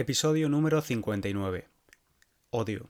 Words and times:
Episodio 0.00 0.48
número 0.48 0.80
59. 0.80 1.68
Odio. 2.48 2.88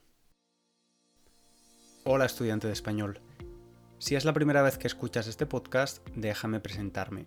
Hola 2.05 2.25
estudiante 2.25 2.69
de 2.69 2.73
español. 2.73 3.21
Si 3.99 4.15
es 4.15 4.25
la 4.25 4.33
primera 4.33 4.63
vez 4.63 4.79
que 4.79 4.87
escuchas 4.87 5.27
este 5.27 5.45
podcast, 5.45 6.07
déjame 6.15 6.61
presentarme. 6.61 7.27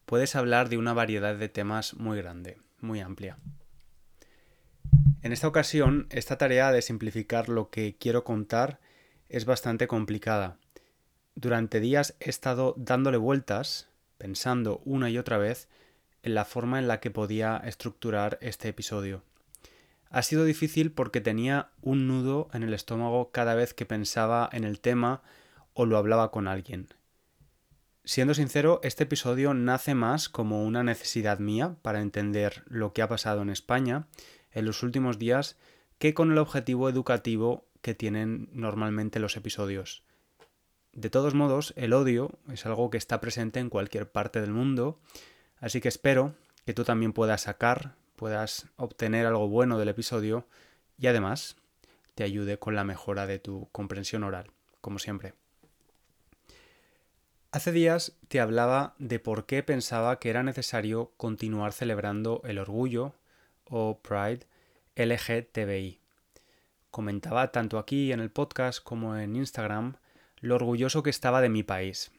puedes 0.07 0.35
hablar 0.35 0.69
de 0.69 0.79
una 0.79 0.93
variedad 0.93 1.35
de 1.35 1.47
temas 1.47 1.93
muy 1.93 2.17
grande, 2.17 2.57
muy 2.79 3.01
amplia. 3.01 3.37
En 5.21 5.31
esta 5.31 5.47
ocasión, 5.47 6.07
esta 6.09 6.39
tarea 6.39 6.71
de 6.71 6.81
simplificar 6.81 7.49
lo 7.49 7.69
que 7.69 7.95
quiero 7.95 8.23
contar 8.23 8.79
es 9.29 9.45
bastante 9.45 9.85
complicada. 9.85 10.57
Durante 11.35 11.79
días 11.79 12.15
he 12.19 12.31
estado 12.31 12.73
dándole 12.77 13.17
vueltas, 13.17 13.89
pensando 14.17 14.81
una 14.85 15.11
y 15.11 15.19
otra 15.19 15.37
vez 15.37 15.69
en 16.23 16.33
la 16.33 16.45
forma 16.45 16.79
en 16.79 16.87
la 16.87 16.99
que 16.99 17.11
podía 17.11 17.57
estructurar 17.63 18.39
este 18.41 18.69
episodio. 18.69 19.21
Ha 20.13 20.21
sido 20.21 20.45
difícil 20.45 20.91
porque 20.91 21.21
tenía 21.21 21.71
un 21.81 22.07
nudo 22.07 22.47
en 22.53 22.61
el 22.61 22.75
estómago 22.75 23.31
cada 23.31 23.55
vez 23.55 23.73
que 23.73 23.87
pensaba 23.87 24.47
en 24.53 24.63
el 24.63 24.79
tema 24.79 25.23
o 25.73 25.87
lo 25.87 25.97
hablaba 25.97 26.29
con 26.29 26.47
alguien. 26.47 26.89
Siendo 28.05 28.35
sincero, 28.35 28.79
este 28.83 29.05
episodio 29.05 29.55
nace 29.55 29.95
más 29.95 30.29
como 30.29 30.65
una 30.65 30.83
necesidad 30.83 31.39
mía 31.39 31.77
para 31.81 31.99
entender 31.99 32.63
lo 32.67 32.93
que 32.93 33.01
ha 33.01 33.07
pasado 33.07 33.41
en 33.41 33.49
España 33.49 34.05
en 34.51 34.65
los 34.65 34.83
últimos 34.83 35.17
días 35.17 35.57
que 35.97 36.13
con 36.13 36.31
el 36.31 36.37
objetivo 36.37 36.89
educativo 36.89 37.65
que 37.81 37.95
tienen 37.95 38.49
normalmente 38.53 39.19
los 39.19 39.35
episodios. 39.35 40.03
De 40.91 41.09
todos 41.09 41.33
modos, 41.33 41.73
el 41.75 41.91
odio 41.91 42.37
es 42.51 42.67
algo 42.67 42.91
que 42.91 42.99
está 42.99 43.19
presente 43.19 43.59
en 43.59 43.71
cualquier 43.71 44.11
parte 44.11 44.41
del 44.41 44.51
mundo, 44.51 44.99
así 45.57 45.81
que 45.81 45.87
espero 45.87 46.35
que 46.67 46.75
tú 46.75 46.83
también 46.83 47.13
puedas 47.13 47.41
sacar 47.41 47.95
puedas 48.15 48.67
obtener 48.75 49.25
algo 49.25 49.47
bueno 49.47 49.77
del 49.77 49.89
episodio 49.89 50.47
y 50.97 51.07
además 51.07 51.55
te 52.15 52.23
ayude 52.23 52.57
con 52.57 52.75
la 52.75 52.83
mejora 52.83 53.27
de 53.27 53.39
tu 53.39 53.69
comprensión 53.71 54.23
oral, 54.23 54.51
como 54.81 54.99
siempre. 54.99 55.33
Hace 57.51 57.71
días 57.71 58.13
te 58.29 58.39
hablaba 58.39 58.95
de 58.97 59.19
por 59.19 59.45
qué 59.45 59.61
pensaba 59.61 60.19
que 60.19 60.29
era 60.29 60.41
necesario 60.41 61.11
continuar 61.17 61.71
celebrando 61.71 62.41
el 62.45 62.57
orgullo 62.57 63.13
o 63.65 63.99
Pride 63.99 64.47
LGTBI. 64.95 65.99
Comentaba 66.89 67.51
tanto 67.51 67.77
aquí 67.77 68.11
en 68.11 68.19
el 68.19 68.31
podcast 68.31 68.83
como 68.83 69.17
en 69.17 69.35
Instagram 69.35 69.97
lo 70.39 70.55
orgulloso 70.55 71.03
que 71.03 71.09
estaba 71.09 71.41
de 71.41 71.49
mi 71.49 71.63
país. 71.63 72.11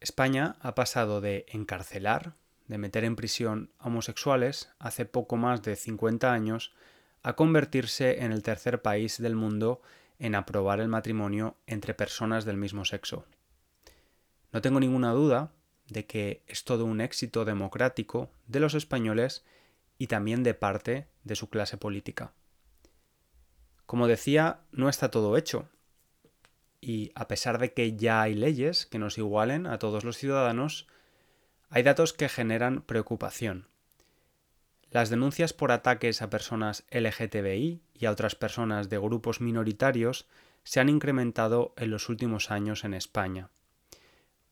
España 0.00 0.56
ha 0.60 0.74
pasado 0.74 1.20
de 1.20 1.46
encarcelar 1.48 2.34
de 2.72 2.78
meter 2.78 3.04
en 3.04 3.16
prisión 3.16 3.70
homosexuales 3.80 4.70
hace 4.78 5.04
poco 5.04 5.36
más 5.36 5.62
de 5.62 5.76
50 5.76 6.32
años 6.32 6.72
a 7.22 7.34
convertirse 7.34 8.24
en 8.24 8.32
el 8.32 8.42
tercer 8.42 8.80
país 8.80 9.20
del 9.20 9.34
mundo 9.34 9.82
en 10.18 10.34
aprobar 10.34 10.80
el 10.80 10.88
matrimonio 10.88 11.58
entre 11.66 11.92
personas 11.92 12.46
del 12.46 12.56
mismo 12.56 12.86
sexo. 12.86 13.26
No 14.52 14.62
tengo 14.62 14.80
ninguna 14.80 15.12
duda 15.12 15.52
de 15.88 16.06
que 16.06 16.44
es 16.46 16.64
todo 16.64 16.86
un 16.86 17.02
éxito 17.02 17.44
democrático 17.44 18.30
de 18.46 18.60
los 18.60 18.72
españoles 18.72 19.44
y 19.98 20.06
también 20.06 20.42
de 20.42 20.54
parte 20.54 21.08
de 21.24 21.36
su 21.36 21.50
clase 21.50 21.76
política. 21.76 22.32
Como 23.84 24.06
decía, 24.06 24.60
no 24.72 24.88
está 24.88 25.10
todo 25.10 25.36
hecho. 25.36 25.68
Y 26.80 27.12
a 27.16 27.28
pesar 27.28 27.58
de 27.58 27.74
que 27.74 27.98
ya 27.98 28.22
hay 28.22 28.34
leyes 28.34 28.86
que 28.86 28.98
nos 28.98 29.18
igualen 29.18 29.66
a 29.66 29.78
todos 29.78 30.04
los 30.04 30.16
ciudadanos, 30.16 30.88
hay 31.74 31.82
datos 31.82 32.12
que 32.12 32.28
generan 32.28 32.82
preocupación. 32.82 33.66
Las 34.90 35.08
denuncias 35.08 35.54
por 35.54 35.72
ataques 35.72 36.20
a 36.20 36.28
personas 36.28 36.84
LGTBI 36.90 37.80
y 37.94 38.04
a 38.04 38.10
otras 38.10 38.34
personas 38.34 38.90
de 38.90 38.98
grupos 38.98 39.40
minoritarios 39.40 40.26
se 40.64 40.80
han 40.80 40.90
incrementado 40.90 41.72
en 41.78 41.90
los 41.90 42.10
últimos 42.10 42.50
años 42.50 42.84
en 42.84 42.92
España. 42.92 43.48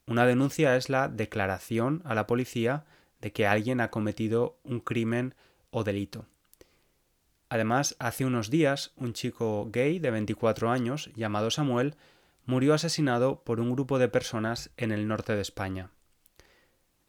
Una 0.06 0.24
denuncia 0.24 0.76
es 0.76 0.88
la 0.88 1.08
declaración 1.08 2.00
a 2.06 2.14
la 2.14 2.26
policía 2.26 2.86
de 3.20 3.32
que 3.32 3.46
alguien 3.46 3.82
ha 3.82 3.90
cometido 3.90 4.58
un 4.64 4.80
crimen 4.80 5.34
o 5.70 5.84
delito. 5.84 6.24
Además, 7.50 7.96
hace 7.98 8.24
unos 8.24 8.48
días, 8.48 8.92
un 8.96 9.12
chico 9.12 9.68
gay 9.70 9.98
de 9.98 10.10
24 10.10 10.70
años, 10.70 11.10
llamado 11.14 11.50
Samuel, 11.50 11.96
murió 12.46 12.72
asesinado 12.72 13.42
por 13.44 13.60
un 13.60 13.72
grupo 13.72 13.98
de 13.98 14.08
personas 14.08 14.70
en 14.78 14.90
el 14.90 15.06
norte 15.06 15.34
de 15.34 15.42
España. 15.42 15.90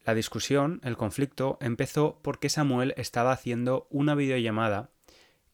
La 0.04 0.14
discusión, 0.14 0.80
el 0.82 0.96
conflicto, 0.96 1.58
empezó 1.60 2.18
porque 2.22 2.48
Samuel 2.48 2.92
estaba 2.96 3.30
haciendo 3.30 3.86
una 3.88 4.16
videollamada 4.16 4.90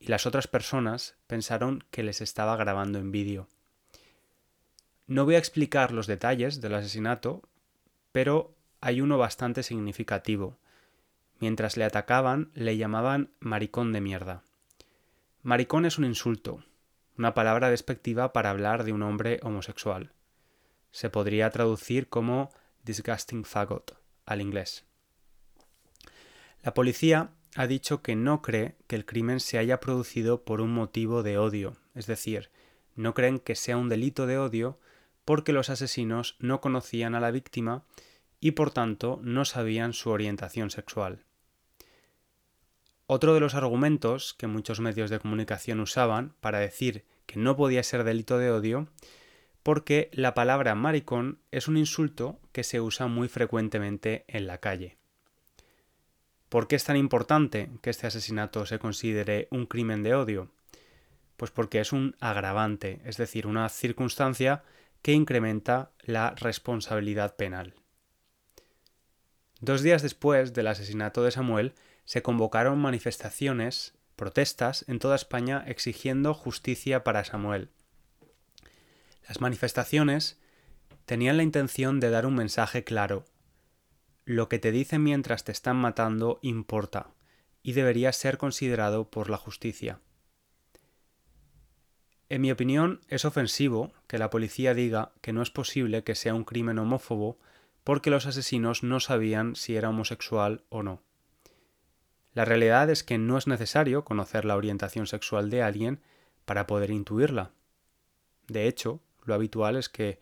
y 0.00 0.06
las 0.06 0.25
otras 0.25 0.47
personas 0.47 1.16
pensaron 1.26 1.84
que 1.91 2.03
les 2.03 2.22
estaba 2.22 2.56
grabando 2.56 2.98
en 2.98 3.12
vídeo. 3.12 3.47
No 5.06 5.26
voy 5.26 5.34
a 5.34 5.38
explicar 5.38 5.92
los 5.92 6.06
detalles 6.06 6.62
del 6.62 6.75
asesinato, 6.75 7.42
pero 8.10 8.54
hay 8.81 9.03
uno 9.03 9.19
bastante 9.19 9.62
significativo. 9.62 10.56
Mientras 11.41 11.76
le 11.76 11.84
atacaban, 11.84 12.50
le 12.54 12.78
llamaban 12.78 13.30
maricón 13.41 13.92
de 13.92 14.00
mierda. 14.00 14.42
Maricón 15.42 15.84
es 15.84 15.98
un 15.98 16.06
insulto, 16.06 16.65
una 17.19 17.34
palabra 17.34 17.69
despectiva 17.69 18.32
para 18.32 18.50
hablar 18.50 18.84
de 18.84 18.92
un 18.92 19.03
hombre 19.03 19.41
homosexual. 19.42 20.12
Se 20.91 21.10
podría 21.10 21.50
traducir 21.50 22.09
como 22.09 22.50
disgusting 22.82 23.44
faggot 23.44 24.07
al 24.28 24.41
inglés. 24.41 24.84
La 26.62 26.75
policía 26.75 27.31
ha 27.56 27.66
dicho 27.66 28.03
que 28.03 28.15
no 28.15 28.43
cree 28.43 28.77
que 28.87 28.97
el 28.97 29.06
crimen 29.06 29.41
se 29.41 29.59
haya 29.59 29.81
producido 29.81 30.44
por 30.44 30.61
un 30.61 30.72
motivo 30.72 31.22
de 31.22 31.39
odio, 31.39 31.77
es 31.94 32.06
decir, 32.06 32.50
no 32.94 33.15
creen 33.15 33.39
que 33.39 33.55
sea 33.55 33.77
un 33.77 33.89
delito 33.89 34.27
de 34.27 34.39
odio 34.39 34.78
porque 35.25 35.53
los 35.53 35.71
asesinos 35.71 36.37
no 36.39 36.61
conocían 36.61 37.15
a 37.15 37.21
la 37.21 37.31
víctima 37.31 37.84
y 38.41 38.53
por 38.53 38.71
tanto 38.71 39.19
no 39.22 39.44
sabían 39.44 39.93
su 39.93 40.11
orientación 40.11 40.71
sexual. 40.71 41.25
Otro 43.06 43.33
de 43.33 43.41
los 43.41 43.55
argumentos 43.55 44.34
que 44.34 44.47
muchos 44.47 44.81
medios 44.81 45.09
de 45.09 45.19
comunicación 45.19 45.81
usaban 45.81 46.34
para 46.41 46.59
decir 46.59 47.06
que 47.25 47.39
no 47.39 47.56
podía 47.56 47.83
ser 47.83 48.05
delito 48.05 48.37
de 48.37 48.50
odio 48.50 48.89
porque 49.68 50.08
la 50.14 50.32
palabra 50.32 50.74
maricón 50.74 51.40
es 51.50 51.68
un 51.68 51.76
insulto 51.76 52.41
que 52.53 52.65
se 52.65 52.80
usa 52.80 53.06
muy 53.06 53.28
frecuentemente 53.28 54.24
en 54.26 54.47
la 54.47 54.56
calle. 54.56 54.97
¿Por 56.48 56.68
qué 56.68 56.76
es 56.76 56.84
tan 56.84 56.97
importante 56.97 57.68
que 57.82 57.91
este 57.91 58.06
asesinato 58.06 58.65
se 58.65 58.78
considere 58.78 59.47
un 59.50 59.66
crimen 59.66 60.03
de 60.03 60.15
odio? 60.15 60.50
Pues 61.36 61.50
porque 61.50 61.80
es 61.80 61.92
un 61.92 62.16
agravante, 62.18 63.03
es 63.04 63.18
decir, 63.18 63.47
una 63.47 63.68
circunstancia 63.68 64.62
que 65.03 65.12
incrementa 65.12 65.91
la 66.00 66.30
responsabilidad 66.30 67.36
penal. 67.36 67.74
Dos 69.60 69.82
días 69.82 70.00
después 70.00 70.54
del 70.54 70.68
asesinato 70.68 71.22
de 71.24 71.30
Samuel, 71.30 71.74
se 72.06 72.22
convocaron 72.22 72.78
manifestaciones, 72.78 73.92
protestas 74.16 74.86
en 74.88 74.98
toda 74.98 75.16
España 75.16 75.62
exigiendo 75.66 76.32
justicia 76.32 77.04
para 77.04 77.22
Samuel. 77.22 77.68
Las 79.28 79.42
manifestaciones 79.42 80.39
tenían 81.04 81.36
la 81.36 81.42
intención 81.42 82.01
de 82.01 82.09
dar 82.09 82.25
un 82.25 82.34
mensaje 82.34 82.83
claro. 82.83 83.27
Lo 84.25 84.48
que 84.48 84.59
te 84.59 84.72
dicen 84.72 85.03
mientras 85.03 85.45
te 85.45 85.53
están 85.53 85.77
matando 85.77 86.39
importa 86.41 87.10
y 87.63 87.72
debería 87.72 88.13
ser 88.13 88.39
considerado 88.39 89.10
por 89.10 89.28
la 89.28 89.36
justicia. 89.36 90.01
En 92.30 92.41
mi 92.41 92.51
opinión, 92.51 93.01
es 93.09 93.25
ofensivo 93.25 93.92
que 94.07 94.19
la 94.19 94.30
policía 94.30 94.75
diga 94.75 95.13
que 95.21 95.33
no 95.33 95.42
es 95.42 95.51
posible 95.51 96.04
que 96.04 96.15
sea 96.15 96.34
un 96.34 96.45
crimen 96.45 96.78
homófobo 96.78 97.39
porque 97.84 98.10
los 98.10 98.27
asesinos 98.27 98.83
no 98.83 99.01
sabían 99.01 99.57
si 99.57 99.77
era 99.77 99.91
homosexual 99.91 100.65
o 100.69 100.83
no. 100.83 101.03
La 102.33 102.45
realidad 102.45 102.91
es 102.91 103.03
que 103.03 103.19
no 103.19 103.36
es 103.39 103.47
necesario 103.47 104.04
conocer 104.04 104.45
la 104.45 104.57
orientación 104.57 105.07
sexual 105.07 105.51
de 105.51 105.63
alguien 105.63 106.01
para 106.45 106.66
poder 106.66 106.91
intuirla. 106.91 107.51
De 108.47 108.69
hecho, 108.69 109.01
lo 109.24 109.34
habitual 109.34 109.76
es 109.76 109.88
que 109.88 110.18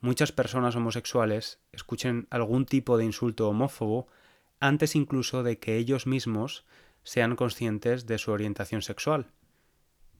muchas 0.00 0.32
personas 0.32 0.76
homosexuales 0.76 1.60
escuchen 1.72 2.26
algún 2.30 2.66
tipo 2.66 2.96
de 2.96 3.04
insulto 3.04 3.48
homófobo 3.48 4.08
antes 4.60 4.94
incluso 4.94 5.42
de 5.42 5.58
que 5.58 5.76
ellos 5.76 6.06
mismos 6.06 6.64
sean 7.02 7.36
conscientes 7.36 8.06
de 8.06 8.18
su 8.18 8.30
orientación 8.30 8.82
sexual, 8.82 9.30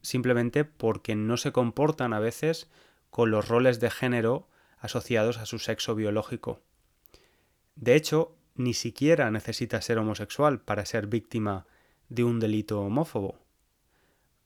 simplemente 0.03 0.65
porque 0.65 1.15
no 1.15 1.37
se 1.37 1.53
comportan 1.53 2.13
a 2.13 2.21
veces 2.21 2.71
con 3.11 3.31
los 3.31 3.49
roles 3.49 3.81
de 3.81 3.91
género 3.91 4.49
asociados 4.79 5.39
a 5.39 5.47
su 5.47 5.59
sexo 5.59 5.95
biológico. 5.95 6.63
De 7.77 7.95
hecho, 7.95 8.37
ni 8.55 8.75
siquiera 8.75 9.31
necesita 9.31 9.81
ser 9.81 9.99
homosexual 9.99 10.61
para 10.61 10.87
ser 10.87 11.07
víctima 11.07 11.67
de 12.09 12.25
un 12.25 12.41
delito 12.41 12.81
homófobo. 12.81 13.39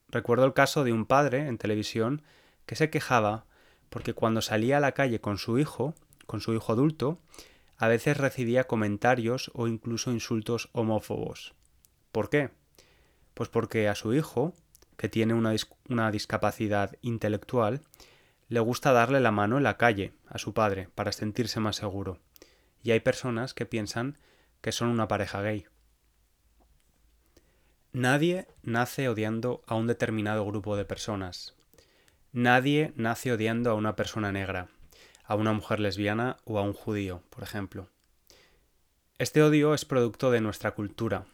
Recuerdo 0.08 0.44
el 0.44 0.52
caso 0.52 0.84
de 0.84 0.92
un 0.92 1.06
padre 1.06 1.46
en 1.48 1.58
televisión 1.58 2.22
que 2.66 2.76
se 2.76 2.90
quejaba 2.90 3.46
porque 3.94 4.12
cuando 4.12 4.42
salía 4.42 4.78
a 4.78 4.80
la 4.80 4.90
calle 4.90 5.20
con 5.20 5.38
su 5.38 5.56
hijo, 5.56 5.94
con 6.26 6.40
su 6.40 6.52
hijo 6.52 6.72
adulto, 6.72 7.20
a 7.76 7.86
veces 7.86 8.16
recibía 8.16 8.64
comentarios 8.64 9.52
o 9.54 9.68
incluso 9.68 10.10
insultos 10.10 10.68
homófobos. 10.72 11.54
¿Por 12.10 12.28
qué? 12.28 12.50
Pues 13.34 13.50
porque 13.50 13.88
a 13.88 13.94
su 13.94 14.12
hijo, 14.12 14.52
que 14.96 15.08
tiene 15.08 15.32
una, 15.32 15.54
una, 15.88 16.10
discapacidad 16.10 16.96
intelectual, 17.02 17.82
le 18.48 18.58
gusta 18.58 18.90
darle 18.90 19.20
la 19.20 19.30
mano 19.30 19.58
en 19.58 19.62
la 19.62 19.76
calle 19.76 20.12
a 20.26 20.38
su 20.38 20.54
padre 20.54 20.88
para 20.96 21.12
sentirse 21.12 21.60
más 21.60 21.76
seguro. 21.76 22.18
Y 22.82 22.90
hay 22.90 22.98
personas 22.98 23.54
que 23.54 23.64
piensan 23.64 24.18
que 24.60 24.72
son 24.72 24.88
una 24.88 25.06
pareja 25.06 25.40
gay. 25.40 25.66
Nadie 27.92 28.48
nace 28.64 29.08
odiando 29.08 29.62
a 29.68 29.76
un 29.76 29.86
determinado 29.86 30.44
grupo 30.44 30.76
de 30.76 30.84
personas. 30.84 31.54
Nadie 32.34 32.92
nace 32.96 33.32
odiando 33.32 33.70
a 33.70 33.74
una 33.74 33.96
persona 33.96 34.30
negra, 34.30 34.68
a 35.24 35.34
una 35.34 35.54
mujer 35.54 35.80
lesbiana 35.80 36.36
o 36.44 36.58
a 36.58 36.62
un 36.62 36.74
judío, 36.74 37.22
por 37.30 37.42
ejemplo. 37.42 37.88
Este 39.16 39.42
odio 39.42 39.72
es 39.72 39.86
producto 39.86 40.30
de 40.30 40.42
nuestra 40.42 40.72
cultura, 40.72 41.24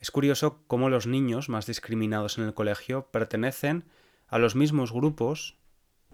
es 0.00 0.10
curioso 0.12 0.62
cómo 0.68 0.90
los 0.90 1.06
niños 1.06 1.48
más 1.48 1.66
discriminados 1.66 2.38
en 2.38 2.44
el 2.44 2.54
colegio 2.54 3.08
pertenecen 3.10 3.84
a 4.28 4.38
los 4.38 4.54
mismos 4.54 4.92
grupos 4.92 5.56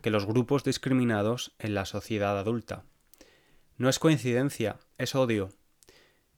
que 0.01 0.11
los 0.11 0.27
grupos 0.27 0.65
discriminados 0.65 1.55
en 1.59 1.75
la 1.75 1.85
sociedad 1.85 2.39
adulta. 2.39 2.85
No 3.77 3.89
es 3.89 3.99
coincidencia, 3.99 4.79
es 4.99 5.15
odio. 5.15 5.51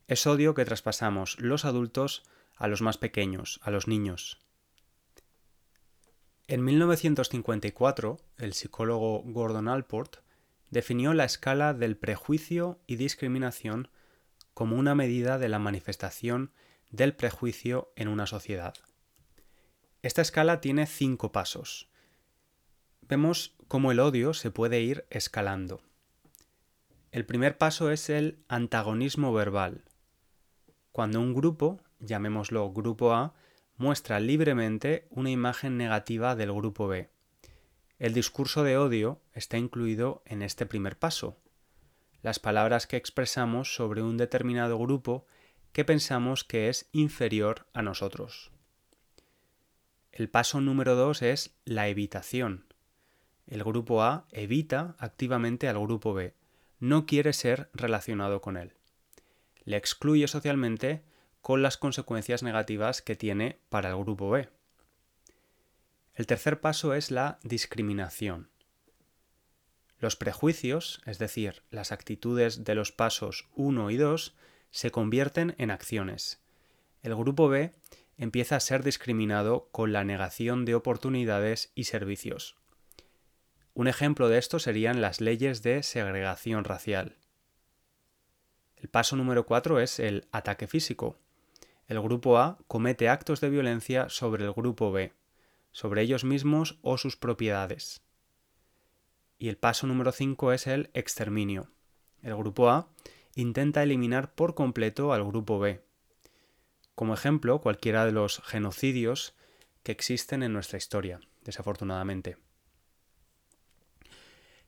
Es 0.08 0.26
odio 0.26 0.54
que 0.54 0.64
traspasamos 0.64 1.38
los 1.40 1.64
adultos 1.64 2.24
a 2.56 2.68
los 2.68 2.82
más 2.82 2.98
pequeños, 2.98 3.60
a 3.62 3.70
los 3.70 3.86
niños. 3.86 4.45
En 6.48 6.64
1954, 6.64 8.20
el 8.38 8.52
psicólogo 8.52 9.22
Gordon 9.24 9.66
Alport 9.66 10.18
definió 10.70 11.12
la 11.12 11.24
escala 11.24 11.74
del 11.74 11.96
prejuicio 11.96 12.78
y 12.86 12.96
discriminación 12.96 13.88
como 14.54 14.76
una 14.76 14.94
medida 14.94 15.38
de 15.38 15.48
la 15.48 15.58
manifestación 15.58 16.52
del 16.90 17.16
prejuicio 17.16 17.92
en 17.96 18.06
una 18.06 18.28
sociedad. 18.28 18.74
Esta 20.02 20.22
escala 20.22 20.60
tiene 20.60 20.86
cinco 20.86 21.32
pasos. 21.32 21.88
Vemos 23.02 23.56
cómo 23.66 23.90
el 23.90 23.98
odio 23.98 24.32
se 24.32 24.52
puede 24.52 24.80
ir 24.82 25.04
escalando. 25.10 25.82
El 27.10 27.26
primer 27.26 27.58
paso 27.58 27.90
es 27.90 28.08
el 28.08 28.38
antagonismo 28.46 29.32
verbal. 29.32 29.82
Cuando 30.92 31.20
un 31.20 31.34
grupo, 31.34 31.80
llamémoslo 31.98 32.72
grupo 32.72 33.14
A, 33.14 33.34
muestra 33.76 34.20
libremente 34.20 35.06
una 35.10 35.30
imagen 35.30 35.76
negativa 35.76 36.34
del 36.34 36.52
grupo 36.52 36.88
B. 36.88 37.10
El 37.98 38.14
discurso 38.14 38.62
de 38.62 38.76
odio 38.76 39.20
está 39.32 39.58
incluido 39.58 40.22
en 40.26 40.42
este 40.42 40.66
primer 40.66 40.98
paso. 40.98 41.38
Las 42.22 42.38
palabras 42.38 42.86
que 42.86 42.96
expresamos 42.96 43.74
sobre 43.74 44.02
un 44.02 44.16
determinado 44.16 44.78
grupo 44.78 45.26
que 45.72 45.84
pensamos 45.84 46.44
que 46.44 46.68
es 46.68 46.88
inferior 46.92 47.66
a 47.72 47.82
nosotros. 47.82 48.50
El 50.10 50.30
paso 50.30 50.60
número 50.60 50.94
dos 50.94 51.20
es 51.20 51.54
la 51.64 51.88
evitación. 51.88 52.64
El 53.46 53.62
grupo 53.62 54.02
A 54.02 54.26
evita 54.32 54.96
activamente 54.98 55.68
al 55.68 55.78
grupo 55.78 56.14
B, 56.14 56.34
no 56.80 57.06
quiere 57.06 57.32
ser 57.32 57.70
relacionado 57.74 58.40
con 58.40 58.56
él. 58.56 58.72
Le 59.64 59.76
excluye 59.76 60.26
socialmente 60.28 61.04
con 61.46 61.62
las 61.62 61.76
consecuencias 61.76 62.42
negativas 62.42 63.02
que 63.02 63.14
tiene 63.14 63.60
para 63.68 63.90
el 63.90 63.96
grupo 63.96 64.30
B. 64.30 64.48
El 66.16 66.26
tercer 66.26 66.60
paso 66.60 66.92
es 66.92 67.12
la 67.12 67.38
discriminación. 67.44 68.50
Los 70.00 70.16
prejuicios, 70.16 71.00
es 71.06 71.20
decir, 71.20 71.62
las 71.70 71.92
actitudes 71.92 72.64
de 72.64 72.74
los 72.74 72.90
pasos 72.90 73.48
1 73.54 73.92
y 73.92 73.96
2, 73.96 74.34
se 74.72 74.90
convierten 74.90 75.54
en 75.58 75.70
acciones. 75.70 76.42
El 77.04 77.14
grupo 77.14 77.48
B 77.48 77.72
empieza 78.18 78.56
a 78.56 78.60
ser 78.60 78.82
discriminado 78.82 79.68
con 79.70 79.92
la 79.92 80.02
negación 80.02 80.64
de 80.64 80.74
oportunidades 80.74 81.70
y 81.76 81.84
servicios. 81.84 82.56
Un 83.72 83.86
ejemplo 83.86 84.28
de 84.28 84.38
esto 84.38 84.58
serían 84.58 85.00
las 85.00 85.20
leyes 85.20 85.62
de 85.62 85.84
segregación 85.84 86.64
racial. 86.64 87.14
El 88.74 88.88
paso 88.88 89.14
número 89.14 89.46
4 89.46 89.78
es 89.78 90.00
el 90.00 90.26
ataque 90.32 90.66
físico. 90.66 91.20
El 91.88 92.00
grupo 92.00 92.38
A 92.38 92.58
comete 92.66 93.08
actos 93.08 93.40
de 93.40 93.50
violencia 93.50 94.08
sobre 94.08 94.44
el 94.44 94.52
grupo 94.52 94.90
B, 94.90 95.12
sobre 95.70 96.02
ellos 96.02 96.24
mismos 96.24 96.78
o 96.82 96.98
sus 96.98 97.16
propiedades. 97.16 98.02
Y 99.38 99.48
el 99.48 99.56
paso 99.56 99.86
número 99.86 100.10
5 100.12 100.52
es 100.52 100.66
el 100.66 100.90
exterminio. 100.94 101.70
El 102.22 102.34
grupo 102.36 102.70
A 102.70 102.88
intenta 103.34 103.82
eliminar 103.82 104.34
por 104.34 104.54
completo 104.54 105.12
al 105.12 105.24
grupo 105.24 105.58
B. 105.58 105.82
Como 106.94 107.14
ejemplo, 107.14 107.60
cualquiera 107.60 108.04
de 108.06 108.12
los 108.12 108.40
genocidios 108.40 109.34
que 109.82 109.92
existen 109.92 110.42
en 110.42 110.52
nuestra 110.52 110.78
historia, 110.78 111.20
desafortunadamente. 111.44 112.38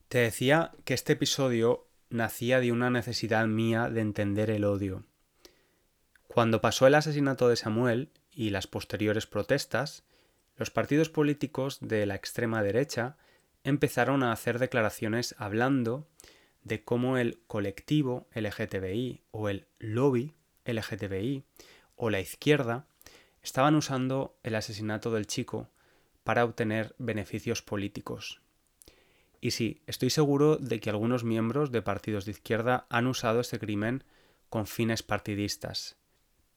Te 0.09 0.19
decía 0.19 0.73
que 0.85 0.95
este 0.95 1.15
episodio 1.15 1.89
nacía 2.11 2.61
de 2.61 2.71
una 2.71 2.91
necesidad 2.91 3.47
mía 3.47 3.91
de 3.91 4.03
entender 4.03 4.51
el 4.51 4.65
odio. 4.65 5.05
Cuando 6.29 6.61
pasó 6.61 6.87
el 6.87 6.95
asesinato 6.95 7.49
de 7.49 7.57
Samuel 7.57 8.11
y 8.31 8.51
las 8.51 8.67
posteriores 8.67 9.27
protestas, 9.27 10.05
los 10.57 10.71
partidos 10.71 11.09
políticos 11.09 11.79
de 11.81 12.07
la 12.07 12.15
extrema 12.15 12.63
derecha 12.63 13.17
empezaron 13.65 14.23
a 14.23 14.33
hacer 14.33 14.59
declaraciones 14.59 15.35
hablando 15.39 16.07
de 16.63 16.85
cómo 16.85 17.17
el 17.19 17.41
colectivo 17.47 18.29
LGTBI 18.35 19.23
o 19.31 19.49
el 19.49 19.67
lobby 19.79 20.35
LGTBI 20.65 21.45
o 21.97 22.11
la 22.11 22.21
izquierda 22.21 22.87
estaban 23.43 23.75
usando 23.75 24.39
el 24.43 24.55
asesinato 24.55 25.11
del 25.11 25.27
chico 25.27 25.71
para 26.25 26.45
obtener 26.45 26.95
beneficios 26.99 27.63
políticos. 27.63 28.43
Y 29.41 29.53
sí, 29.53 29.83
estoy 29.87 30.11
seguro 30.11 30.57
de 30.57 30.81
que 30.81 30.91
algunos 30.91 31.25
miembros 31.25 31.73
de 31.73 31.81
partidos 31.81 32.25
de 32.25 32.33
izquierda 32.33 32.87
han 32.91 33.07
usado 33.07 33.41
este 33.41 33.59
crimen 33.59 34.05
con 34.51 34.67
fines 34.67 35.03
partidistas. 35.03 35.98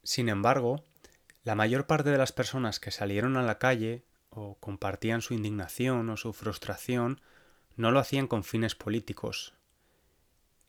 Sin 0.04 0.30
embargo, 0.30 0.84
la 1.44 1.56
mayor 1.56 1.88
parte 1.88 2.10
de 2.10 2.18
las 2.18 2.32
personas 2.32 2.80
que 2.80 2.92
salieron 2.92 3.38
a 3.38 3.44
la 3.44 3.60
calle 3.60 4.06
o 4.30 4.58
compartían 4.60 5.22
su 5.22 5.34
indignación 5.34 6.10
o 6.10 6.18
su 6.18 6.34
frustración 6.34 7.22
no 7.76 7.92
lo 7.92 8.00
hacían 8.00 8.28
con 8.28 8.44
fines 8.44 8.76
políticos, 8.76 9.54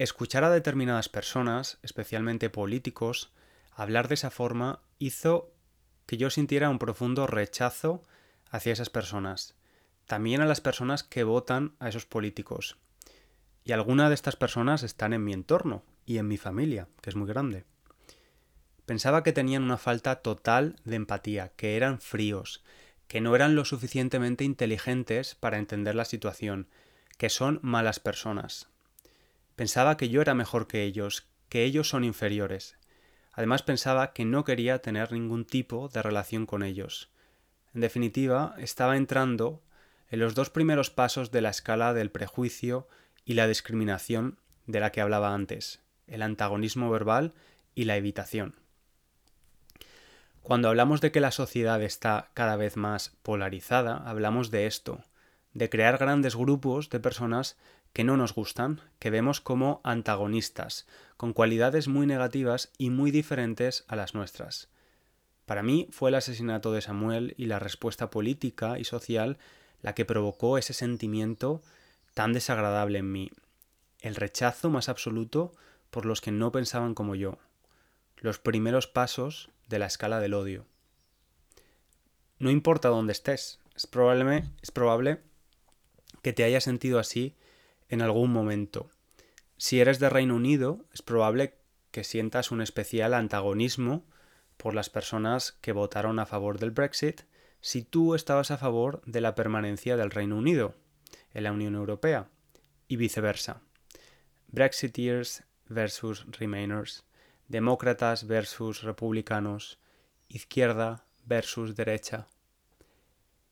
Escuchar 0.03 0.43
a 0.43 0.51
determinadas 0.51 1.09
personas, 1.09 1.79
especialmente 1.83 2.51
políticos, 2.51 3.31
hablar 3.71 4.09
de 4.09 4.15
esa 4.15 4.31
forma 4.31 4.81
hizo 4.99 5.53
que 6.07 6.17
yo 6.17 6.29
sintiera 6.29 6.71
un 6.71 6.81
profundo 6.81 7.29
rechazo 7.29 8.03
hacia 8.51 8.73
esas 8.73 8.91
personas, 8.91 9.55
también 10.07 10.41
a 10.41 10.47
las 10.47 10.61
personas 10.61 11.05
que 11.05 11.23
votan 11.23 11.77
a 11.79 11.89
esos 11.89 12.05
políticos. 12.05 12.79
Y 13.65 13.71
algunas 13.71 14.09
de 14.09 14.17
estas 14.17 14.35
personas 14.35 14.83
están 14.83 15.13
en 15.13 15.23
mi 15.23 15.33
entorno 15.35 15.85
y 16.05 16.19
en 16.19 16.27
mi 16.27 16.37
familia, 16.37 16.89
que 17.01 17.11
es 17.11 17.15
muy 17.15 17.29
grande. 17.29 17.65
Pensaba 18.87 19.23
que 19.23 19.33
tenían 19.33 19.63
una 19.63 19.79
falta 19.79 20.17
total 20.17 20.77
de 20.85 20.97
empatía, 20.97 21.53
que 21.57 21.77
eran 21.77 22.01
fríos, 22.01 22.65
que 23.07 23.21
no 23.21 23.37
eran 23.37 23.55
lo 23.55 23.65
suficientemente 23.65 24.45
inteligentes 24.45 25.35
para 25.35 25.59
entender 25.59 25.95
la 25.95 26.05
situación, 26.05 26.69
que 27.17 27.29
son 27.29 27.61
malas 27.63 28.01
personas. 28.01 28.69
Pensaba 29.55 29.97
que 29.97 30.09
yo 30.09 30.21
era 30.21 30.35
mejor 30.35 30.67
que 30.67 30.83
ellos, 30.83 31.29
que 31.49 31.65
ellos 31.65 31.89
son 31.89 32.05
inferiores. 32.05 32.77
Además 33.33 33.63
pensaba 33.63 34.13
que 34.13 34.25
no 34.25 34.45
quería 34.45 34.81
tener 34.81 35.13
ningún 35.13 35.45
tipo 35.45 35.89
de 35.89 36.03
relación 36.03 36.47
con 36.47 36.63
ellos. 36.63 37.11
En 37.75 37.81
definitiva, 37.81 38.55
estaba 38.59 38.97
entrando 38.97 39.63
en 40.11 40.19
los 40.19 40.35
dos 40.35 40.51
primeros 40.51 40.91
pasos 40.91 41.31
de 41.31 41.41
la 41.41 41.51
escala 41.51 41.95
del 41.95 42.11
prejuicio 42.11 42.89
y 43.25 43.35
la 43.35 43.47
discriminación 43.47 44.39
de 44.67 44.81
la 44.81 44.91
que 44.91 45.01
hablaba 45.01 45.35
antes, 45.35 45.81
el 46.07 46.23
antagonismo 46.23 46.91
verbal 46.91 47.33
y 47.75 47.85
la 47.85 47.97
evitación. 47.97 48.62
Cuando 50.43 50.69
hablamos 50.69 51.01
de 51.01 51.13
que 51.13 51.21
la 51.21 51.31
sociedad 51.31 51.81
está 51.83 52.31
cada 52.35 52.57
vez 52.57 52.77
más 52.77 53.17
polarizada, 53.23 53.97
hablamos 53.97 54.51
de 54.51 54.67
esto, 54.67 55.01
de 55.55 55.71
crear 55.71 55.99
grandes 55.99 56.35
grupos 56.35 56.91
de 56.91 56.99
personas 56.99 57.57
que 57.93 58.03
no 58.03 58.17
nos 58.17 58.35
gustan, 58.35 58.81
que 58.99 59.11
vemos 59.11 59.41
como 59.41 59.81
antagonistas, 59.85 60.89
con 61.17 61.33
cualidades 61.33 61.87
muy 61.87 62.07
negativas 62.07 62.73
y 62.77 62.91
muy 62.91 63.13
diferentes 63.13 63.85
a 63.87 63.95
las 63.95 64.15
nuestras. 64.15 64.69
Para 65.47 65.63
mí 65.63 65.89
fue 65.93 66.11
el 66.11 66.17
asesinato 66.17 66.73
de 66.73 66.81
Samuel 66.81 67.35
y 67.37 67.47
la 67.47 67.61
respuesta 67.61 68.11
política 68.11 68.81
y 68.81 68.85
social 68.85 69.39
la 69.81 69.95
que 69.95 70.05
provocó 70.05 70.59
ese 70.59 70.73
sentimiento 70.73 71.63
tan 72.15 72.33
desagradable 72.33 72.99
en 72.99 73.13
mí, 73.13 73.31
el 74.01 74.17
rechazo 74.17 74.71
más 74.71 74.89
absoluto 74.89 75.53
por 75.91 76.05
los 76.05 76.21
que 76.21 76.33
no 76.33 76.51
pensaban 76.51 76.95
como 76.95 77.15
yo, 77.15 77.39
los 78.23 78.39
primeros 78.39 78.87
pasos 78.87 79.51
de 79.69 79.81
la 79.81 79.87
escala 79.87 80.21
del 80.21 80.35
odio. 80.35 80.65
No 82.39 82.51
importa 82.51 82.89
dónde 82.89 83.13
estés, 83.13 83.59
es 83.75 83.89
probable, 83.89 84.45
es 84.63 84.71
probable 84.71 85.21
que 86.23 86.33
te 86.33 86.45
hayas 86.45 86.63
sentido 86.63 87.01
así 87.01 87.37
en 87.89 88.01
algún 88.01 88.33
momento. 88.33 88.91
Si 89.57 89.81
eres 89.81 89.99
de 89.99 90.09
Reino 90.09 90.37
Unido, 90.37 90.85
es 90.95 91.03
probable 91.03 91.57
que 91.91 92.05
sientas 92.05 92.53
un 92.53 92.63
especial 92.63 93.13
antagonismo 93.13 94.07
por 94.57 94.73
las 94.73 94.89
personas 94.89 95.59
que 95.61 95.73
votaron 95.73 96.21
a 96.21 96.27
favor 96.27 96.61
del 96.61 96.71
Brexit 96.71 97.23
si 97.61 97.83
tú 97.83 98.15
estabas 98.15 98.53
a 98.53 98.57
favor 98.57 99.03
de 99.05 99.21
la 99.21 99.35
permanencia 99.35 99.97
del 99.97 100.13
Reino 100.13 100.37
Unido 100.37 100.77
en 101.35 101.43
la 101.43 101.53
Unión 101.53 101.75
Europea 101.75 102.29
y 102.87 102.97
viceversa. 102.97 103.63
Brexiteers 104.47 105.43
versus 105.67 106.25
Remainers, 106.39 107.05
demócratas 107.53 108.27
versus 108.27 108.83
republicanos, 108.83 109.79
izquierda 110.31 111.05
versus 111.27 111.77
derecha. 111.77 112.27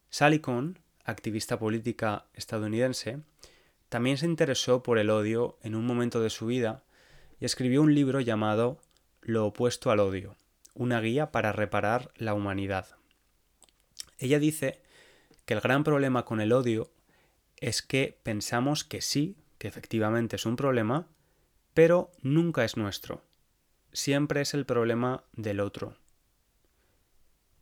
Sally 0.09 0.41
activista 1.05 1.59
política 1.59 2.25
estadounidense, 2.33 3.21
también 3.91 4.17
se 4.17 4.25
interesó 4.25 4.83
por 4.83 4.99
el 4.99 5.11
odio 5.11 5.59
en 5.63 5.75
un 5.75 5.85
momento 5.85 6.23
de 6.23 6.31
su 6.31 6.47
vida 6.47 6.83
y 7.39 7.45
escribió 7.45 7.83
un 7.83 7.95
libro 7.95 8.21
llamado 8.21 8.81
Lo 9.21 9.45
opuesto 9.45 9.91
al 9.91 10.01
odio, 10.01 10.35
una 10.73 11.03
guía 11.03 11.31
para 11.31 11.53
reparar 11.53 12.11
la 12.17 12.33
humanidad. 12.33 12.97
Ella 14.19 14.39
dice 14.39 14.81
que 15.45 15.53
el 15.53 15.61
gran 15.61 15.85
problema 15.85 16.25
con 16.25 16.41
el 16.41 16.53
odio 16.53 16.91
es 17.59 17.83
que 17.83 18.19
pensamos 18.23 18.83
que 18.83 19.03
sí, 19.03 19.37
que 19.59 19.69
efectivamente 19.69 20.37
es 20.37 20.47
un 20.47 20.57
problema, 20.57 21.07
pero 21.75 22.13
nunca 22.23 22.65
es 22.65 22.79
nuestro. 22.79 23.29
Siempre 23.93 24.43
es 24.43 24.55
el 24.55 24.67
problema 24.67 25.25
del 25.33 25.61
otro. 25.61 25.97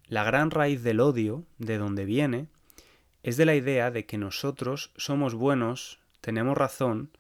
La 0.07 0.25
gran 0.25 0.51
raíz 0.51 0.83
del 0.83 1.01
odio, 1.01 1.45
de 1.59 1.79
donde 1.79 2.05
viene, 2.05 2.49
es 3.23 3.37
de 3.37 3.45
la 3.45 3.55
idea 3.55 3.91
de 3.91 4.07
que 4.07 4.19
nosotros 4.19 4.93
somos 4.97 5.35
buenos 5.35 6.01
tenemos 6.21 6.57
razón 6.57 7.11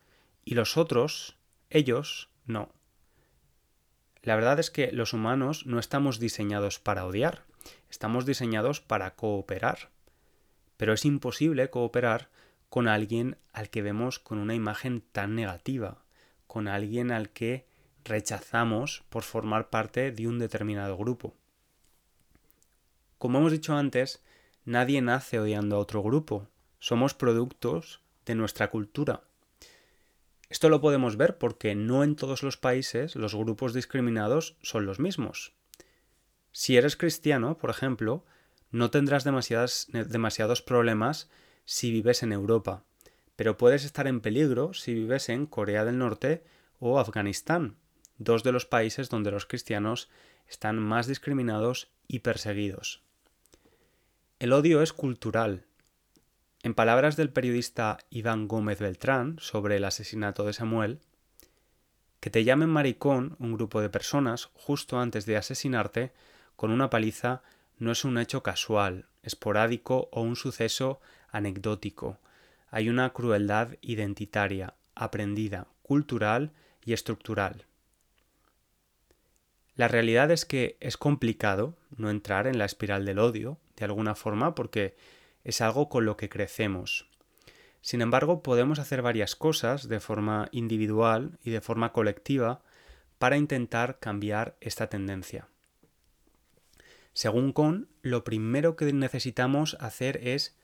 y 0.44 0.54
los 0.54 0.76
otros, 0.76 1.36
ellos, 1.70 2.28
no. 2.46 2.70
La 4.22 4.36
verdad 4.36 4.58
es 4.58 4.70
que 4.70 4.90
los 4.92 5.12
humanos 5.12 5.66
no 5.66 5.78
estamos 5.78 6.18
diseñados 6.18 6.78
para 6.78 7.06
odiar, 7.06 7.44
estamos 7.90 8.26
diseñados 8.26 8.80
para 8.80 9.14
cooperar. 9.14 9.90
Pero 10.76 10.92
es 10.92 11.04
imposible 11.04 11.70
cooperar 11.70 12.28
con 12.68 12.88
alguien 12.88 13.36
al 13.52 13.70
que 13.70 13.82
vemos 13.82 14.18
con 14.18 14.38
una 14.38 14.54
imagen 14.54 15.02
tan 15.12 15.34
negativa, 15.34 15.98
con 16.46 16.68
alguien 16.68 17.10
al 17.10 17.30
que 17.30 17.67
rechazamos 18.08 19.04
por 19.08 19.22
formar 19.22 19.70
parte 19.70 20.10
de 20.12 20.26
un 20.26 20.38
determinado 20.38 20.96
grupo. 20.96 21.34
Como 23.18 23.38
hemos 23.38 23.52
dicho 23.52 23.74
antes, 23.76 24.22
nadie 24.64 25.00
nace 25.02 25.38
odiando 25.38 25.76
a 25.76 25.80
otro 25.80 26.02
grupo, 26.02 26.48
somos 26.78 27.14
productos 27.14 28.00
de 28.26 28.34
nuestra 28.34 28.70
cultura. 28.70 29.22
Esto 30.50 30.68
lo 30.68 30.80
podemos 30.80 31.16
ver 31.16 31.36
porque 31.36 31.74
no 31.74 32.04
en 32.04 32.16
todos 32.16 32.42
los 32.42 32.56
países 32.56 33.16
los 33.16 33.34
grupos 33.34 33.74
discriminados 33.74 34.56
son 34.62 34.86
los 34.86 34.98
mismos. 34.98 35.52
Si 36.52 36.76
eres 36.76 36.96
cristiano, 36.96 37.58
por 37.58 37.70
ejemplo, 37.70 38.24
no 38.70 38.90
tendrás 38.90 39.24
demasiados 39.24 40.62
problemas 40.62 41.30
si 41.64 41.90
vives 41.90 42.22
en 42.22 42.32
Europa, 42.32 42.84
pero 43.36 43.56
puedes 43.56 43.84
estar 43.84 44.06
en 44.06 44.20
peligro 44.20 44.72
si 44.74 44.94
vives 44.94 45.28
en 45.28 45.46
Corea 45.46 45.84
del 45.84 45.98
Norte 45.98 46.42
o 46.78 46.98
Afganistán, 46.98 47.76
dos 48.18 48.42
de 48.42 48.52
los 48.52 48.66
países 48.66 49.08
donde 49.08 49.30
los 49.30 49.46
cristianos 49.46 50.10
están 50.46 50.78
más 50.78 51.06
discriminados 51.06 51.88
y 52.06 52.20
perseguidos. 52.20 53.02
El 54.38 54.52
odio 54.52 54.82
es 54.82 54.92
cultural, 54.92 55.64
en 56.64 56.75
palabras 56.75 57.16
del 57.16 57.30
periodista 57.30 57.98
Iván 58.10 58.48
Gómez 58.48 58.80
Beltrán 58.80 59.37
sobre 59.40 59.76
el 59.76 59.84
asesinato 59.84 60.44
de 60.44 60.52
Samuel, 60.52 61.00
que 62.18 62.30
te 62.30 62.42
llamen 62.42 62.68
maricón 62.68 63.37
un 63.38 63.54
grupo 63.54 63.80
de 63.80 63.90
personas 63.90 64.50
justo 64.54 64.98
antes 64.98 65.25
de 65.25 65.37
asesinarte 65.37 66.12
con 66.56 66.72
una 66.72 66.90
paliza 66.90 67.42
no 67.78 67.92
es 67.92 68.04
un 68.04 68.18
hecho 68.18 68.42
casual, 68.42 69.06
esporádico 69.22 70.08
o 70.10 70.22
un 70.22 70.34
suceso 70.34 71.00
anecdótico. 71.30 72.18
Hay 72.70 72.88
una 72.88 73.12
crueldad 73.12 73.76
identitaria, 73.80 74.75
aprendida, 74.96 75.68
cultural 75.82 76.50
y 76.84 76.92
estructural. 76.92 77.67
La 79.78 79.87
realidad 79.87 80.32
es 80.32 80.44
que 80.44 80.76
es 80.80 80.97
complicado 80.97 81.76
no 81.97 82.11
entrar 82.11 82.49
en 82.49 82.58
la 82.58 82.64
espiral 82.64 83.04
del 83.04 83.20
odio, 83.20 83.58
de 83.76 83.85
alguna 83.85 84.16
forma, 84.16 84.56
porque 84.56 84.97
es 85.44 85.61
algo 85.61 85.88
con 85.88 86.04
lo 86.04 86.16
que 86.16 86.28
crecemos. 86.28 87.08
Sin 87.80 88.00
embargo, 88.02 88.42
podemos 88.42 88.80
hacer 88.80 89.02
varias 89.02 89.37
cosas 89.37 89.87
de 89.88 90.00
forma 90.00 90.49
individual 90.50 91.38
y 91.44 91.50
de 91.50 91.61
forma 91.61 91.92
colectiva 91.92 92.61
para 93.20 93.37
intentar 93.37 94.00
cambiar 94.00 94.56
esta 94.61 94.88
tendencia. 94.88 95.47
Según 97.12 97.52
Kohn, 97.52 97.88
lo 98.02 98.25
primero 98.25 98.75
que 98.75 98.92
necesitamos 98.92 99.76
hacer 99.78 100.18
es 100.26 100.56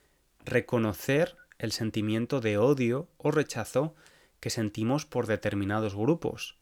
reconocer 0.44 1.37
el 1.59 1.71
sentimiento 1.71 2.40
de 2.40 2.59
odio 2.59 3.09
o 3.18 3.30
rechazo 3.30 3.94
que 4.40 4.50
sentimos 4.50 5.06
por 5.06 5.28
determinados 5.28 5.94
grupos, 5.94 6.59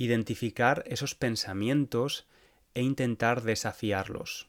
identificar 0.00 0.82
esos 0.86 1.14
pensamientos 1.14 2.26
e 2.72 2.80
intentar 2.80 3.42
desafiarlos. 3.42 4.48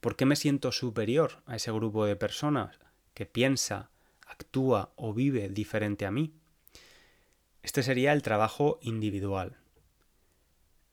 ¿Por 0.00 0.14
qué 0.14 0.26
me 0.26 0.36
siento 0.36 0.72
superior 0.72 1.42
a 1.46 1.56
ese 1.56 1.72
grupo 1.72 2.04
de 2.04 2.16
personas 2.16 2.78
que 3.14 3.24
piensa, 3.24 3.88
actúa 4.26 4.92
o 4.96 5.14
vive 5.14 5.48
diferente 5.48 6.04
a 6.04 6.10
mí? 6.10 6.34
Este 7.62 7.82
sería 7.82 8.12
el 8.12 8.20
trabajo 8.20 8.78
individual. 8.82 9.56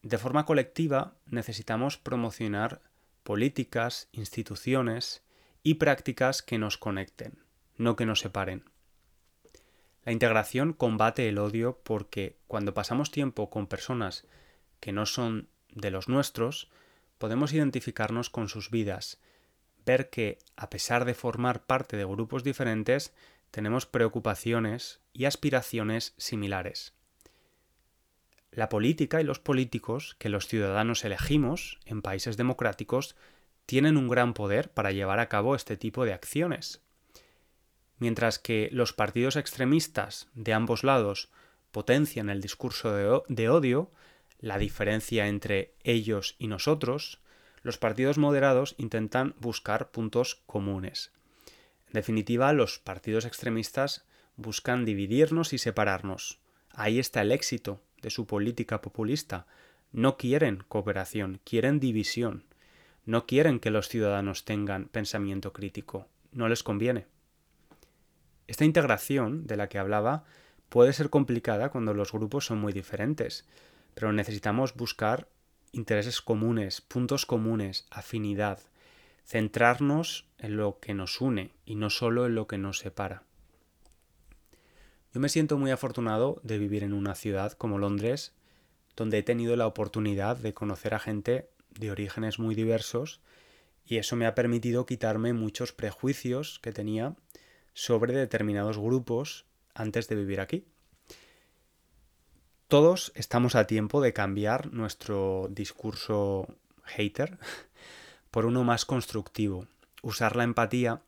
De 0.03 0.17
forma 0.19 0.45
colectiva 0.45 1.17
necesitamos 1.25 1.97
promocionar 1.97 2.81
políticas, 3.23 4.07
instituciones 4.13 5.21
y 5.63 5.73
prácticas 5.73 6.41
que 6.41 6.57
nos 6.57 6.77
conecten, 6.77 7.43
no 7.75 7.97
que 7.97 8.05
nos 8.05 8.21
separen. 8.21 8.63
La 10.05 10.11
integración 10.11 10.73
combate 10.73 11.27
el 11.27 11.39
odio 11.39 11.81
porque 11.83 12.37
cuando 12.47 12.75
pasamos 12.75 13.09
tiempo 13.09 13.49
con 13.49 13.65
personas 13.65 14.25
que 14.79 14.91
no 14.91 15.07
son 15.07 15.49
de 15.73 15.89
los 15.89 16.07
nuestros, 16.07 16.69
podemos 17.17 17.53
identificarnos 17.53 18.29
con 18.29 18.47
sus 18.47 18.69
vidas, 18.69 19.19
ver 19.83 20.11
que, 20.11 20.37
a 20.55 20.69
pesar 20.69 21.05
de 21.05 21.15
formar 21.15 21.65
parte 21.65 21.97
de 21.97 22.05
grupos 22.05 22.43
diferentes, 22.43 23.13
tenemos 23.49 23.87
preocupaciones 23.87 24.99
y 25.11 25.25
aspiraciones 25.25 26.13
similares. 26.17 26.93
La 28.51 28.69
política 28.69 29.19
y 29.21 29.23
los 29.23 29.39
políticos 29.39 30.15
que 30.19 30.29
los 30.29 30.47
ciudadanos 30.47 31.03
elegimos 31.03 31.79
en 31.85 32.01
países 32.01 32.37
democráticos 32.37 33.15
tienen 33.65 33.97
un 33.97 34.07
gran 34.07 34.33
poder 34.33 34.69
para 34.71 34.91
llevar 34.91 35.19
a 35.19 35.29
cabo 35.29 35.55
este 35.55 35.77
tipo 35.77 36.05
de 36.05 36.13
acciones. 36.13 36.84
Mientras 37.97 38.39
que 38.39 38.69
los 38.71 38.93
partidos 38.93 39.35
extremistas 39.35 40.27
de 40.33 40.53
ambos 40.53 40.83
lados 40.83 41.29
potencian 41.71 42.29
el 42.29 42.41
discurso 42.41 42.93
de, 42.93 43.49
odio, 43.49 43.91
la 44.39 44.57
diferencia 44.57 45.27
entre 45.27 45.73
ellos 45.83 46.35
y 46.39 46.47
nosotros, 46.47 47.21
los 47.61 47.77
partidos 47.77 48.17
moderados 48.17 48.75
intentan 48.77 49.35
buscar 49.39 49.91
puntos 49.91 50.43
comunes. 50.45 51.11
En 51.87 51.93
definitiva, 51.93 52.51
los 52.53 52.79
partidos 52.79 53.25
extremistas 53.25 54.05
buscan 54.35 54.85
dividirnos 54.85 55.53
y 55.53 55.57
separarnos. 55.57 56.39
Ahí 56.71 56.99
está 56.99 57.21
el 57.21 57.31
éxito 57.31 57.81
de 58.01 58.09
su 58.09 58.27
política 58.27 58.81
populista. 58.81 59.47
No 59.91 60.17
quieren 60.17 60.63
cooperación, 60.67 61.39
quieren 61.43 61.79
división. 61.79 62.43
No 63.05 63.25
quieren 63.25 63.59
que 63.59 63.71
los 63.71 63.87
ciudadanos 63.87 64.45
tengan 64.45 64.89
pensamiento 64.89 65.53
crítico. 65.53 66.07
No 66.31 66.49
les 66.49 66.63
conviene. 66.63 67.07
Esta 68.47 68.65
integración 68.65 69.47
de 69.47 69.57
la 69.57 69.69
que 69.69 69.79
hablaba 69.79 70.23
puede 70.69 70.93
ser 70.93 71.09
complicada 71.09 71.69
cuando 71.69 71.93
los 71.93 72.11
grupos 72.11 72.45
son 72.45 72.59
muy 72.59 72.73
diferentes, 72.73 73.45
pero 73.93 74.11
necesitamos 74.13 74.75
buscar 74.75 75.27
intereses 75.71 76.21
comunes, 76.21 76.81
puntos 76.81 77.25
comunes, 77.25 77.85
afinidad, 77.89 78.59
centrarnos 79.25 80.27
en 80.37 80.57
lo 80.57 80.79
que 80.79 80.93
nos 80.93 81.21
une 81.21 81.51
y 81.65 81.75
no 81.75 81.89
solo 81.89 82.25
en 82.25 82.35
lo 82.35 82.47
que 82.47 82.57
nos 82.57 82.79
separa. 82.79 83.23
Yo 85.13 85.19
me 85.19 85.29
siento 85.29 85.57
muy 85.57 85.71
afortunado 85.71 86.39
de 86.43 86.57
vivir 86.57 86.83
en 86.83 86.93
una 86.93 87.15
ciudad 87.15 87.53
como 87.53 87.79
Londres, 87.79 88.33
donde 88.95 89.17
he 89.17 89.23
tenido 89.23 89.55
la 89.55 89.67
oportunidad 89.67 90.37
de 90.37 90.53
conocer 90.53 90.93
a 90.93 90.99
gente 90.99 91.49
de 91.71 91.91
orígenes 91.91 92.39
muy 92.39 92.55
diversos 92.55 93.21
y 93.85 93.97
eso 93.97 94.15
me 94.15 94.25
ha 94.25 94.35
permitido 94.35 94.85
quitarme 94.85 95.33
muchos 95.33 95.71
prejuicios 95.71 96.59
que 96.59 96.71
tenía 96.71 97.15
sobre 97.75 98.13
determinados 98.13 98.79
grupos 98.79 99.45
antes 99.75 100.07
de 100.07 100.15
vivir 100.15 100.39
aquí. 100.39 100.65
Todos 102.67 103.11
estamos 103.13 103.53
a 103.53 103.67
tiempo 103.67 104.01
de 104.01 104.13
cambiar 104.13 104.73
nuestro 104.73 105.49
discurso 105.51 106.47
hater 106.83 107.37
por 108.31 108.47
uno 108.47 108.63
más 108.63 108.85
constructivo, 108.85 109.67
usar 110.01 110.35
la 110.35 110.45
empatía 110.45 111.03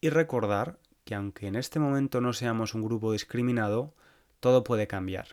y 0.00 0.10
recordar 0.10 0.78
que 1.04 1.16
aunque 1.16 1.48
en 1.48 1.56
este 1.56 1.80
momento 1.80 2.20
no 2.20 2.32
seamos 2.32 2.74
un 2.74 2.84
grupo 2.84 3.12
discriminado, 3.12 3.94
todo 4.38 4.62
puede 4.62 4.86
cambiar. 4.86 5.28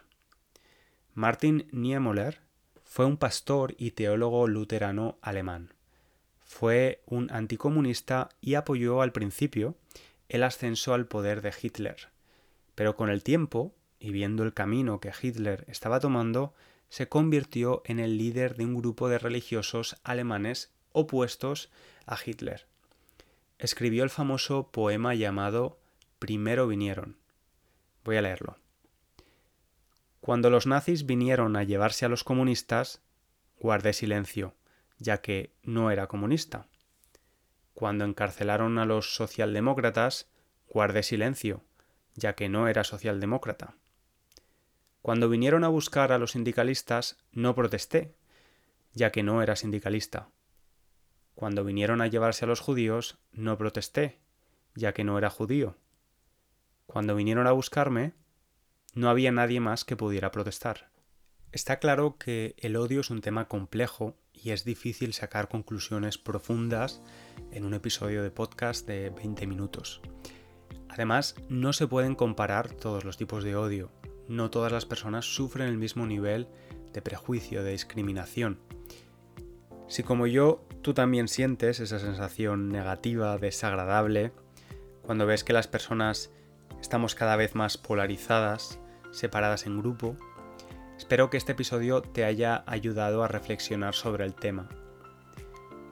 Martin 1.14 1.68
Niemöller 1.72 2.40
fue 2.84 3.06
un 3.06 3.18
pastor 3.18 3.76
y 3.78 3.92
teólogo 3.92 4.48
luterano 4.48 5.18
alemán. 5.22 5.74
Fue 6.46 7.04
un 7.06 7.30
anticomunista 7.32 8.30
y 8.42 8.56
apoyó 8.56 9.02
al 9.02 9.12
principio 9.12 9.76
el 10.30 10.44
ascenso 10.44 10.94
al 10.94 11.08
poder 11.08 11.42
de 11.42 11.54
Hitler. 11.62 12.10
Pero 12.76 12.96
con 12.96 13.10
el 13.10 13.24
tiempo, 13.24 13.76
y 14.00 14.12
viendo 14.12 14.44
el 14.44 14.54
camino 14.54 15.00
que 15.00 15.12
Hitler 15.22 15.66
estaba 15.68 16.00
tomando, 16.00 16.54
se 16.88 17.10
convirtió 17.10 17.82
en 17.86 18.00
el 18.00 18.18
líder 18.18 18.56
de 18.56 18.66
un 18.66 18.76
grupo 18.76 19.10
de 19.10 19.20
religiosos 19.20 19.98
alemanes 20.04 20.72
opuestos 20.92 21.70
a 22.06 22.18
Hitler. 22.24 22.68
Escribió 23.58 24.04
el 24.04 24.10
famoso 24.10 24.72
poema 24.72 25.14
llamado 25.16 25.80
Primero 26.20 26.68
vinieron. 26.68 27.18
Voy 28.04 28.18
a 28.18 28.22
leerlo. 28.22 28.58
Cuando 30.22 30.50
los 30.50 30.68
nazis 30.68 31.06
vinieron 31.06 31.56
a 31.56 31.64
llevarse 31.64 32.06
a 32.06 32.10
los 32.10 32.24
comunistas, 32.24 33.02
guardé 33.60 33.94
silencio, 33.94 34.54
ya 34.98 35.22
que 35.22 35.54
no 35.64 35.92
era 35.92 36.08
comunista. 36.08 36.68
Cuando 37.74 38.06
encarcelaron 38.06 38.78
a 38.78 38.86
los 38.86 39.16
socialdemócratas, 39.16 40.30
guardé 40.68 41.04
silencio, 41.04 41.64
ya 42.16 42.36
que 42.36 42.50
no 42.50 42.68
era 42.68 42.84
socialdemócrata. 42.84 43.76
Cuando 45.02 45.30
vinieron 45.30 45.64
a 45.64 45.70
buscar 45.70 46.12
a 46.12 46.18
los 46.18 46.32
sindicalistas, 46.32 47.18
no 47.32 47.56
protesté, 47.56 48.16
ya 48.94 49.12
que 49.12 49.24
no 49.24 49.42
era 49.42 49.56
sindicalista. 49.56 50.30
Cuando 51.36 51.64
vinieron 51.64 52.02
a 52.02 52.08
llevarse 52.08 52.46
a 52.46 52.48
los 52.48 52.60
judíos, 52.60 53.18
no 53.32 53.58
protesté, 53.58 54.20
ya 54.76 54.94
que 54.94 55.06
no 55.06 55.18
era 55.18 55.30
judío. 55.30 55.78
Cuando 56.86 57.16
vinieron 57.16 57.48
a 57.48 57.52
buscarme, 57.54 58.14
no 58.94 59.10
había 59.10 59.32
nadie 59.32 59.60
más 59.60 59.86
que 59.86 59.96
pudiera 59.96 60.32
protestar. 60.32 60.90
Está 61.52 61.80
claro 61.80 62.18
que 62.18 62.56
el 62.58 62.76
odio 62.76 63.02
es 63.02 63.10
un 63.10 63.22
tema 63.22 63.48
complejo 63.48 64.18
y 64.43 64.51
es 64.51 64.63
difícil 64.63 65.13
sacar 65.13 65.50
conclusiones 65.50 66.17
profundas 66.17 67.01
en 67.51 67.65
un 67.65 67.74
episodio 67.74 68.24
de 68.24 68.31
podcast 68.31 68.88
de 68.88 69.10
20 69.10 69.48
minutos. 69.48 70.01
Además, 70.89 71.36
no 71.50 71.74
se 71.74 71.88
pueden 71.88 72.15
comparar 72.15 72.72
todos 72.74 73.05
los 73.05 73.17
tipos 73.17 73.43
de 73.43 73.55
odio. 73.55 73.91
No 74.27 74.50
todas 74.50 74.72
las 74.72 74.86
personas 74.86 75.25
sufren 75.25 75.67
el 75.67 75.77
mismo 75.77 76.05
nivel 76.05 76.48
de 76.93 77.01
prejuicio, 77.01 77.63
de 77.63 77.72
discriminación. 77.72 78.60
Si 79.88 80.04
como 80.04 80.28
yo 80.28 80.65
tú 80.82 80.93
también 80.93 81.28
sientes 81.28 81.80
esa 81.80 81.99
sensación 81.99 82.69
negativa, 82.69 83.38
desagradable, 83.38 84.32
cuando 85.02 85.25
ves 85.25 85.43
que 85.43 85.54
las 85.54 85.67
personas 85.67 86.32
estamos 86.82 87.15
cada 87.15 87.36
vez 87.36 87.56
más 87.56 87.78
polarizadas, 87.78 88.80
separadas 89.12 89.65
en 89.65 89.80
grupo, 89.80 90.15
espero 91.00 91.30
que 91.30 91.38
este 91.38 91.54
episodio 91.54 92.02
te 92.02 92.26
haya 92.26 92.66
ayudado 92.68 93.24
a 93.24 93.30
reflexionar 93.30 93.96
sobre 93.96 94.26
el 94.26 94.36
tema. 94.36 94.68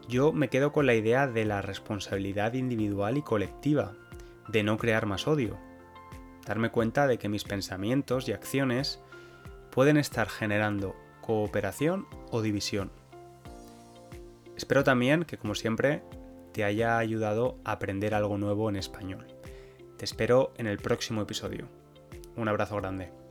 Yo 0.10 0.34
me 0.34 0.50
quedo 0.50 0.74
con 0.74 0.86
la 0.86 0.96
idea 0.96 1.28
de 1.28 1.46
la 1.46 1.62
responsabilidad 1.62 2.54
individual 2.54 3.18
y 3.18 3.22
colectiva, 3.22 3.94
de 4.50 4.64
no 4.64 4.78
crear 4.78 5.06
más 5.06 5.26
odio, 5.26 5.58
darme 6.46 6.72
cuenta 6.72 7.08
de 7.08 7.18
que 7.18 7.30
mis 7.30 7.46
pensamientos 7.46 8.28
y 8.28 8.34
acciones 8.34 9.00
pueden 9.72 9.96
estar 9.96 10.28
generando 10.28 10.94
cooperación 11.22 12.06
o 12.30 12.42
división. 12.42 12.92
Espero 14.58 14.84
también 14.84 15.24
que, 15.24 15.38
como 15.38 15.56
siempre, 15.56 16.04
te 16.52 16.66
haya 16.66 16.98
ayudado 16.98 17.58
a 17.64 17.72
aprender 17.72 18.14
algo 18.14 18.38
nuevo 18.38 18.70
en 18.70 18.76
español. 18.76 19.26
Te 19.98 20.04
espero 20.04 20.52
en 20.58 20.68
el 20.68 20.80
próximo 20.80 21.22
episodio. 21.22 21.70
Un 22.36 22.50
abrazo 22.50 22.76
grande. 22.76 23.27